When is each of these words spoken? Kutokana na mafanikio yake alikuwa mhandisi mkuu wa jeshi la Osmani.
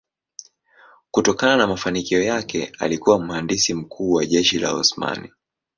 Kutokana 1.11 1.57
na 1.57 1.67
mafanikio 1.67 2.23
yake 2.23 2.71
alikuwa 2.79 3.19
mhandisi 3.19 3.73
mkuu 3.73 4.11
wa 4.11 4.25
jeshi 4.25 4.59
la 4.59 4.73
Osmani. 4.73 5.31